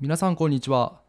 [0.00, 1.00] 皆さんこんにちは。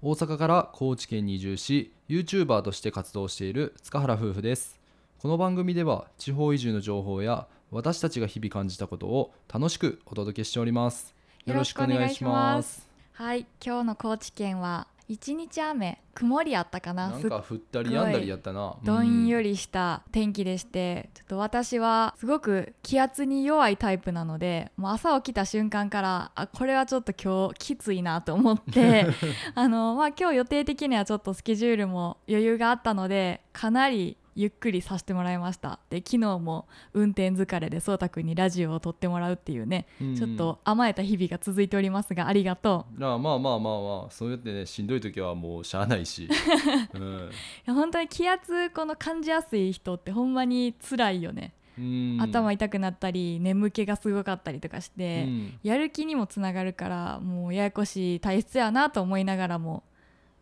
[0.00, 4.80] 大阪から高知県に移住し YouTuber として活動している塚原夫婦です。
[5.18, 11.14] この番組では地方移住の情報や私たちが日々感じたことを楽しくお届けしております。
[11.44, 12.88] よろしくお願いします。
[13.12, 17.08] はい今日の高知県は一日雨曇りあったかな？
[17.08, 18.76] なんか降ったりやんだりやったな。
[18.84, 29.06] どんよりりした天気でして、ちょっと私はすごく気圧に弱いタイプなのでもう朝起きた瞬間からあこれはちょっと今日きついなと思って
[29.54, 35.80] あの、まあ、今日予定的にはちょっとスケジュールも余裕があったのでかなりゆっくりさせてもらいました。
[35.90, 43.00] で昨日も運転疲れでそうたくんにラジオを撮ってもらうっていうね、ちょっと甘えた日々が続いておりますがありがとう。
[43.00, 44.10] まあまあまあまあまあ。
[44.12, 46.28] そうやってねしんどい時はもうしゃあないし、
[46.94, 47.02] うん。
[47.02, 47.30] い
[47.66, 52.18] や本当に気圧この感じやすい人ってほんまに辛いよね、うん。
[52.20, 55.58] 頭痛くなったり眠気がすごかったりとかして、うん。
[55.64, 59.82] やる気にもつながるからもうややこしい体質やなと思いながらも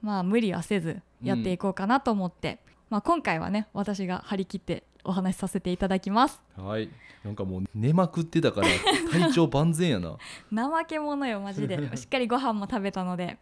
[0.02, 2.58] まあ無理はせずやっていこうかなと思って、
[2.88, 6.42] まあ、今回はね私が張り切ってお話しさせていただきます。
[6.56, 6.90] はい。
[7.24, 8.68] なんかもう寝まくってたから
[9.10, 10.16] 体調万全やな。
[10.54, 11.76] 怠け者よマジで。
[11.96, 13.38] しっかりご飯も食べたので。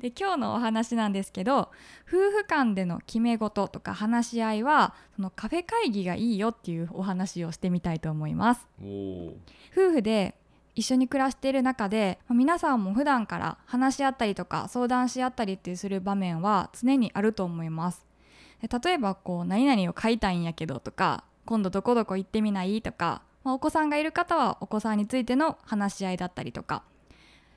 [0.00, 1.70] で今日のお話なんですけど
[2.08, 8.66] 夫婦間での決め事とか話し合いはそのカフェ会議がいいよっていうお話をしてみたいと思います。
[8.80, 9.34] 夫
[9.72, 10.34] 婦で
[10.74, 18.04] 一緒に暮らしている中でまあ皆さんも普段から話し合ったりとか相談し合ったりってする場面は常にあると思います。
[18.07, 18.07] で
[18.62, 22.82] 例えばこう何々を買いたいんやけどとか今度どこどこ行ってみない？
[22.82, 26.82] とか、まあお子さんがいる方はお子さんについての話し合いだったりとか。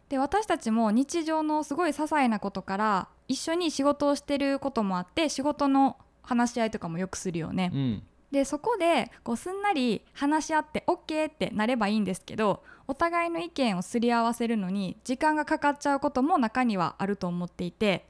[0.09, 7.71] で私たちも日常のすごい些細なことから一緒に仕事をしてることもあって仕事の話し合いとかもよくするよね。
[7.73, 8.03] うん。
[8.31, 18.05] でそこでこうすんなり話し合って OK ってなればいいんですけどお互いの意見をすり合わせるのに時間がかかっちゃうことも中にはあると思っていて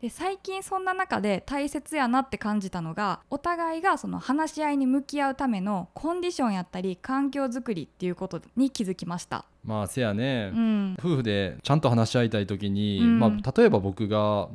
[0.00, 9.46] で最近そんな中で大切やなって感じたのがお互いがその話し合いに向き合うためのコンディションやったり環境づくりっていうことに気づきました。
[9.64, 10.96] まあせやね、うん。
[10.98, 13.18] 夫婦でちゃんと話し合いたい時に、うん。
[13.18, 14.48] まあ、例えば僕が、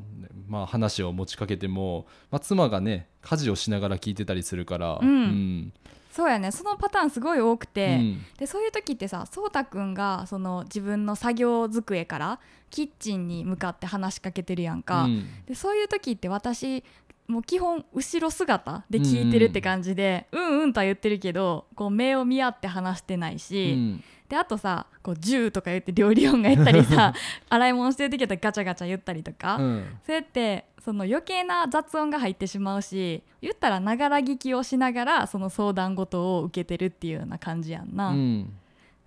[0.47, 5.07] まあ、話を持ちかけても、まあ、妻がね家事をしながら聞いてたりするから、うん。
[5.07, 5.73] うん
[6.19, 6.51] そうやね。
[6.51, 8.25] そのパターンすごい多くて、うん。
[8.37, 15.45] でそういう時ってさそうたくんがその自分の作業机からキッチンに向かって話しかけてるやんか、うん。
[15.45, 16.83] でそういう時って私
[17.29, 24.03] もう基本後ろ姿で聞いてるって感じで、うん、うんとは言ってるけどこう目を見合って話してないし、うん。
[24.27, 27.13] であとさこう「ジュー」とか言って料理音が言ったりさ
[27.49, 29.85] 洗い物してる時だったらガチャガチャ言ったりとか、うん。
[30.05, 38.09] そうやってその余計な雑音が入ってしまうし言ったらながら聞きをしながらその相談事を受けてるっていうような感じやんな。
[38.09, 38.53] うん。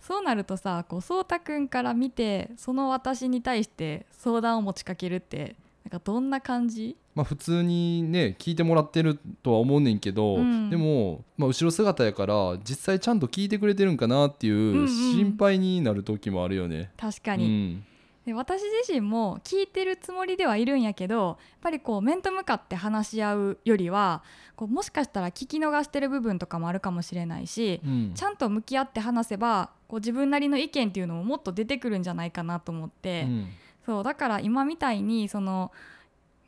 [0.01, 5.55] そうなるとさこうそうたくんから見てその私に対して相談を持ちかけるって
[5.93, 6.97] かどんな感じ？
[7.15, 10.71] まあ、普通にね聞いてもらってるとは思うねんけど、うん。
[10.71, 14.89] でも、まあ、後ろ姿やから実際ちゃんと聞いてくれてるんかなっていんううん。
[14.89, 16.91] 心配になる時もあるよね。
[16.97, 17.85] 確かに、うん。
[18.25, 24.23] で私自身も聞いてるつもりではいるんやけどやっぱりこう面と向かって話し合うよりは
[24.57, 28.13] こうもしかしたら聞き逃してる部分とかもあるかもしれないし、うん。
[28.15, 33.49] ちゃんと向き合って話せばこう自分なりの意見っていうのももっと出てくるんじゃないかなと思って、うん
[33.85, 35.73] そうだから今みたいにその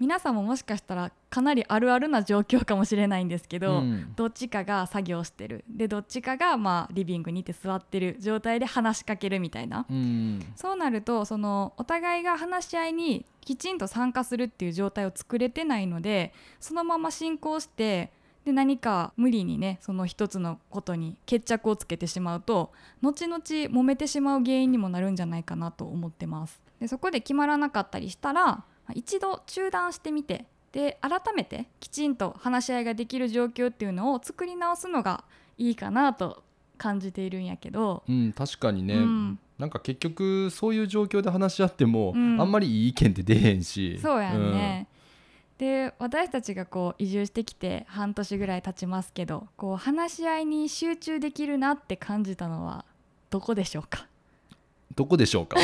[0.00, 4.12] 皆さんももしかしたらかなりあるあるな状況かもしれないんですけど、うん。
[4.16, 5.64] どっちかが作業してる。
[5.68, 10.40] でどっちかがまあリビングにいて座ってる状態で話しかけるみたいな、うん。
[10.56, 18.10] そうなるとそのお互いが話し合いにきちんと参加するっていう状態を作れてないのでそのまま進行して
[18.44, 26.63] で何か無理にねその一つのことに決着をつけてしまうと後々揉めてしまう原因にもなるんじゃないかなと思ってます。
[26.80, 35.24] でそこで決まらなかったりしたらまあ一度中断してみてで改めてきちんと話し合いができる状況っていうのを作り直すのが
[35.56, 36.42] いいかなと
[36.76, 39.38] 感じているんやけど、うん、確かにね、うん。
[39.56, 42.40] なんか結局そういう状況で話し合っても、うん。
[42.40, 44.00] あんまりいい意見って出へんし。
[44.02, 44.88] そうやんね、
[45.56, 52.84] で私たちがこう移住してきて半年ぐらい経ちますけどこう話し合いに集中できるなって感じたのは
[53.30, 54.00] どこでしょうか？
[54.00, 54.13] うん
[54.94, 55.56] どこでしょうか？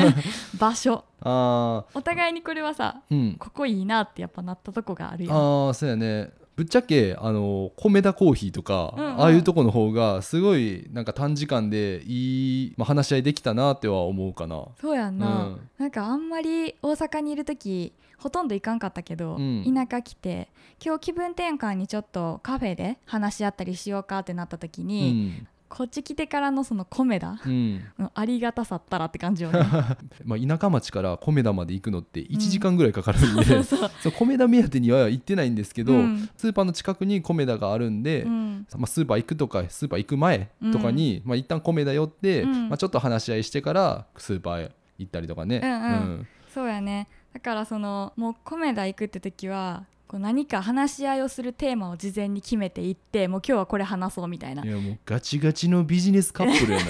[0.58, 1.04] 場所。
[1.20, 3.36] あお互いにこれはさーうん。
[3.38, 5.36] ここいいなってやっぱなったとこがあるやん。
[5.36, 6.30] あーそうやね。
[6.54, 9.20] ぶっちゃけあの米田コーヒーとか、うんうん。
[9.22, 14.64] ああいうとこの方がすごいなんか短時間でいい、まあ、話し合いできたなっては思うかな。
[14.80, 15.60] そうやんな、うん。
[15.78, 19.64] なんかあんまり大阪にいる時ほとんど行かんかったけど、うん。
[19.64, 20.48] 田舎来て
[20.84, 27.82] 今日気分転換にちょっとカフェで話し合ったりしようかってなった時うに、んこっち来てからのその米田うん。
[27.98, 29.58] のありがたさったらって感じよね。
[30.22, 34.12] まあ、田舎町から米田まで行くのって1時間ぐらいかかるんで、そうそうそう。
[34.12, 36.28] 米田目当てには行ってないんですけど、うん。
[36.36, 38.66] スーパーの近くに米田があるんで、うん。
[38.76, 42.68] まあ、スーパー行くとかスーパー行く前とかに、まあ、一旦米田寄って、うん。
[42.68, 45.62] まあ、ちょっと話し合いしてからスーパーへ行ったりとかね。
[45.64, 45.86] うんう
[46.20, 46.26] ん。
[46.52, 47.08] そうやね。
[47.32, 54.62] だからそのもう米田行くって時はこう何か話し合いをするテーマを事前に決めていってもう今日はこれ話そうみたいな。
[54.62, 56.80] いやもうガチガチのビジネスカップルや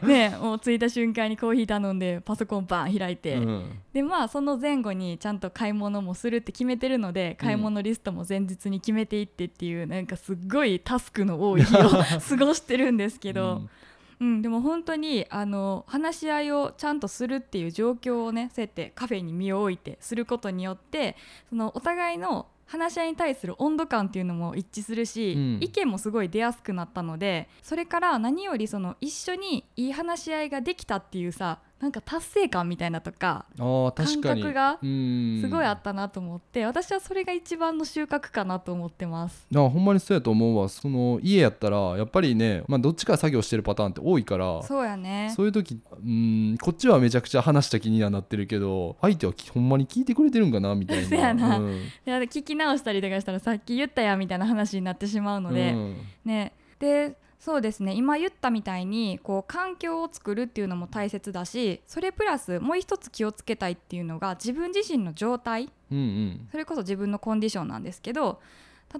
[0.00, 0.06] な。
[0.06, 3.80] ねもう着いた瞬間にコーヒー頼んでパソコンバン開いて、うん。
[3.92, 11.88] でまあその前後にちゃんと買い物もするって決めてるので買い物リストも前日に決めていってっていう、なんかすっごいタスクの多い日を
[12.28, 13.70] 過ごしてるんですけど、うん
[14.18, 21.16] でも本当にあの話し合いをちゃんとするっていう状況をねそうやってカフェに身を置いてすることによって
[21.50, 25.58] そのお互いの話し合いに対する温度感っていうのも一致するし、うん。
[25.60, 35.40] 意見もすごい出やすくなったのでそれから何よりその一緒にいい話し合いができたっていうさなんか達成感みたいなとか感覚がうん。
[35.42, 39.46] すごいあったなと思って、私はそれが一番の収穫かなと思ってます。
[39.54, 40.70] あほんまにそうやと思うわ。
[40.70, 45.32] その家やったらやっぱりね、まあ、どっちか作業してるパターンって多いからそうやね。
[45.36, 51.04] そういう時うんこっちはめちゃくちゃ話した気にはなってるけど相手はきほんまに聞いてくれてるんかなみたいな。
[51.08, 51.58] そうやな。
[51.58, 51.74] うん。
[51.74, 55.96] いや聞き直したりとかしたらさっき言ったやみたいな話になってしまうので、うん。
[56.24, 56.52] ね。
[56.78, 57.94] でそうですね。
[57.94, 65.70] 今言ったみたいにこう環境を作るっていうのも大切だしそれプラスもう一つ気をつけたいっていうのが自分自身の状態。
[65.92, 66.48] うんうん。
[66.50, 68.40] それこそ自分のコンディションなんですけど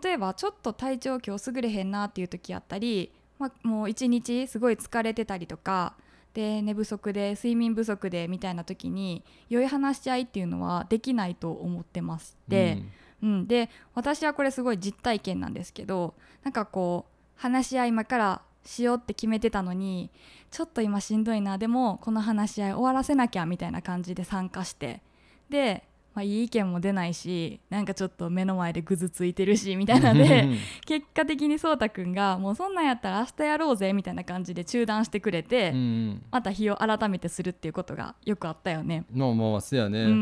[0.01, 3.11] 例えばちょっと体調今日優れへんなっていう時やったり、
[3.41, 5.95] まあ、もう一日すごい疲れてたりとか
[6.33, 12.81] で寝不足で睡眠不足でみたいな時に良い話し合いっていうのはできないと思ってまして。
[13.23, 16.15] うん、で私はこれすごい実体験なんですけど
[16.45, 20.11] なんかこう話し合い今からしようって決めてたのに
[20.51, 25.03] ちょっと今しんどいなでもこの話し合い終わらせなきゃみたいな感じで参加して
[25.51, 25.85] で、
[26.15, 30.19] まあ、いい意見も出ないしなんかちょっと目の前でぐずついてるしみたいなうん。
[30.19, 30.49] ので
[30.85, 36.23] 結果的にそうたくんがもうそんなんやったら明日やろうぜみたいな感じで中断してくれて、うんうん。
[36.31, 39.05] また日を改めてするっていうことがよくあったよね。
[39.13, 40.05] まあまあやね。
[40.05, 40.11] うん。
[40.11, 40.13] う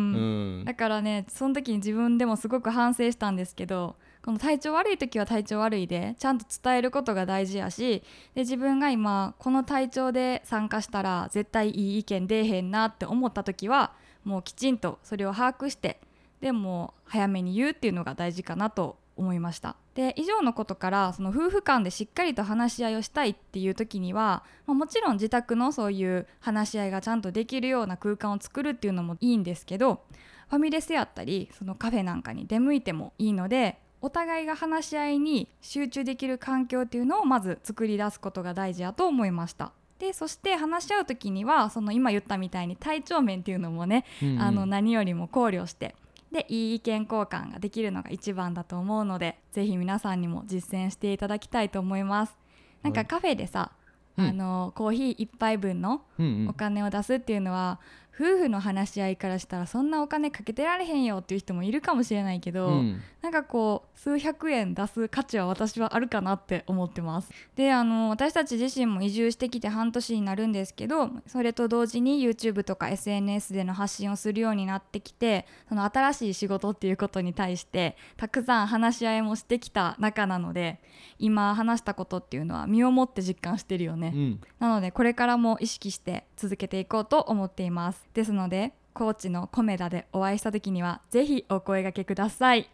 [0.62, 0.64] ん。
[0.64, 8.02] だからねその時に自分でもすごく反省したんですけどこの体調悪い時は体調悪いでちゃんと伝えることが大事やし
[8.34, 13.92] で自分が今この体調で参加したら絶対いい意見出えへんなって思った時は
[14.24, 16.00] もうきちんとそれを把握して
[16.40, 19.76] でも早めに言うっていうのが大事かなと思いました。
[19.94, 30.02] で以上のことからその夫婦間でしっかりと話し合いをしたいっていう時には、まあもちろん自宅のそういう話し合いがちゃんとできるような空間を作るっていうのもいいんですけど
[30.48, 39.72] ファミレスやったりそのカフェなんかに出向いてもいいのでお互いが話し合いに集中できる環境っていうのをまず作り出すことが大事やと思いました。
[39.98, 45.94] でそして話し合う時にはその今言ったみたいに体調面っていうのもね、うんうんあの何よりも考慮して
[46.30, 52.36] でいい意見交換ができるのが一番だと思うのでぜひ皆さんにも実践していただきたいと思います。
[52.82, 53.72] なんかカフェでさ、
[54.18, 57.80] うんあのコーヒー1杯分のうんうんお金を出すっていうのは、
[58.14, 63.00] 夫婦の話し合いからしたらそんなお金かけてられへんよっていう人もいるかもしれないけど、うん。
[63.24, 67.30] なんかこう数百円出す価値は私はあるかなって思ってます。
[67.56, 80.80] であの私たち自身も移住してきて半年になるんですけどそれと同時に YouTube とか SNS での発信をするようになってきてその新しい仕事っていうことに対してたくさん話し合いもしてきた中なので
[81.18, 84.40] 今話したことっていうのは身をもって実感してるよね、うん。
[84.58, 88.06] なのでこれからも意識して続けていこうと思っています。
[88.14, 92.68] ですので高知のコメダでお会いした時にはぜひお声掛けください。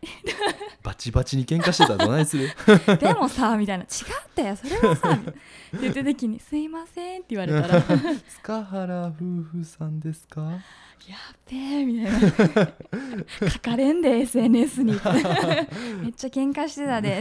[0.82, 2.48] バチバチに喧嘩してたらどないする？
[3.00, 3.84] でもさみたいな。
[3.84, 3.88] 違っ
[4.34, 5.32] たよそれはさって
[5.80, 7.80] 言った時に「すいません」って言われたら「や
[8.12, 9.12] っ塚原夫
[9.58, 10.58] 婦さんですか？
[11.50, 12.20] べえ」みたいな
[13.50, 14.92] 「書かれんで SNS に」
[16.02, 17.20] めっちゃ喧嘩してたで。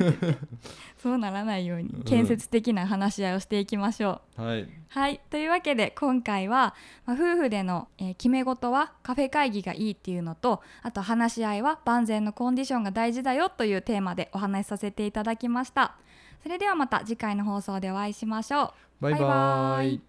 [1.02, 4.42] そうならないように建設的な話し合いをしていきましょう。
[4.42, 4.68] はい。
[4.90, 5.22] はい。
[5.30, 15.96] というわけで今回は、まあ夫婦での、えー決め事はカフェ会議がいいっていうのとあと話し合いは万全のコンディションが大事だよというテーマでお話しさせていただきました。
[16.44, 18.72] それではまた次回の放送でお会いしましょう。
[19.00, 20.09] バイババイバイイ